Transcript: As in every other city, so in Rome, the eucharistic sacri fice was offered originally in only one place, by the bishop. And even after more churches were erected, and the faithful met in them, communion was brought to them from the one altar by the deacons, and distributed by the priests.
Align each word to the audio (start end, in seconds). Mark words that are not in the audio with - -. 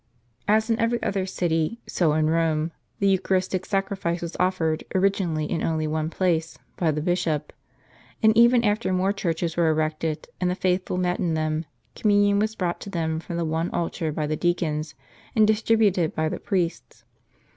As 0.47 0.67
in 0.71 0.79
every 0.79 0.99
other 1.03 1.27
city, 1.27 1.79
so 1.85 2.13
in 2.13 2.27
Rome, 2.27 2.71
the 2.97 3.07
eucharistic 3.07 3.67
sacri 3.67 3.95
fice 3.95 4.19
was 4.23 4.35
offered 4.39 4.83
originally 4.95 5.45
in 5.45 5.61
only 5.61 5.85
one 5.85 6.09
place, 6.09 6.57
by 6.75 6.89
the 6.89 7.03
bishop. 7.03 7.53
And 8.23 8.35
even 8.35 8.63
after 8.63 8.91
more 8.93 9.13
churches 9.13 9.55
were 9.55 9.69
erected, 9.69 10.27
and 10.39 10.49
the 10.49 10.55
faithful 10.55 10.97
met 10.97 11.19
in 11.19 11.35
them, 11.35 11.65
communion 11.95 12.39
was 12.39 12.55
brought 12.55 12.79
to 12.79 12.89
them 12.89 13.19
from 13.19 13.37
the 13.37 13.45
one 13.45 13.69
altar 13.69 14.11
by 14.11 14.25
the 14.25 14.35
deacons, 14.35 14.95
and 15.35 15.45
distributed 15.45 16.15
by 16.15 16.29
the 16.29 16.39
priests. 16.39 17.03